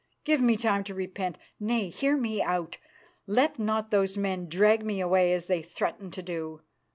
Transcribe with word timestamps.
Give 0.23 0.41
me 0.41 0.57
time 0.57 0.83
to 0.85 0.95
repent. 0.95 1.37
Nay! 1.59 1.89
hear 1.89 2.17
me 2.17 2.41
out! 2.41 2.79
Let 3.27 3.59
not 3.59 3.91
those 3.91 4.17
men 4.17 4.47
drag 4.49 4.83
me 4.83 4.99
away 4.99 5.31
as 5.31 5.45
they 5.45 5.61
threaten 5.61 6.09
to 6.09 6.23
do. 6.23 6.61